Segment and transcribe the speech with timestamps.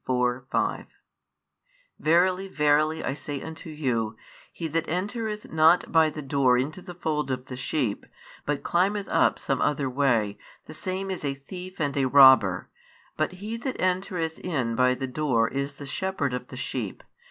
[0.03, 0.07] x.
[0.07, 0.85] 1, 2, 3, 4, 5
[1.99, 4.17] Verily, verily, I say unto you,
[4.51, 8.07] He that entereth not by the door into the fold of the sheep,
[8.43, 12.71] but climbeth up some other way, the same is a thief and a robber.
[13.15, 17.03] But he that entereth in by the door is the shepherd of the sheep.